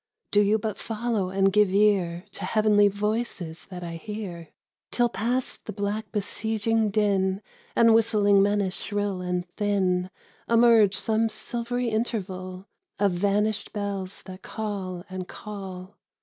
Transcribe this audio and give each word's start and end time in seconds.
Do 0.31 0.41
you 0.41 0.57
but 0.57 0.79
follow 0.79 1.29
and 1.29 1.53
give 1.53 1.69
ear 1.69 2.25
To 2.31 2.43
heavenly 2.43 2.87
voices 2.87 3.65
that 3.65 3.83
I 3.83 3.97
hear, 3.97 4.49
Till 4.89 5.09
past 5.09 5.65
the 5.67 5.71
black 5.71 6.11
besieging 6.11 6.89
din 6.89 7.39
And 7.75 7.93
whistling 7.93 8.41
menace 8.41 8.73
shrill 8.73 9.21
and 9.21 9.47
thin, 9.57 10.09
Emerge 10.49 10.95
some 10.97 11.29
silvery 11.29 11.89
interval 11.89 12.65
Of 12.97 13.11
vanished 13.11 13.73
bells 13.73 14.23
that 14.23 14.41
call 14.41 15.05
and 15.07 15.27
call. 15.27 15.97